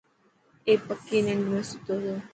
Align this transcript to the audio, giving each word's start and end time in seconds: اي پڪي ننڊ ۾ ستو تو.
اي 0.67 0.73
پڪي 0.87 1.17
ننڊ 1.25 1.45
۾ 1.55 1.61
ستو 1.71 1.93
تو. 2.03 2.15